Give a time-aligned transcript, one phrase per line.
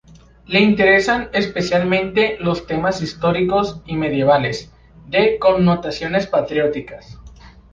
[0.47, 4.71] Le interesan especialmente los temas históricos y medievales,
[5.05, 7.19] de connotaciones patrióticas.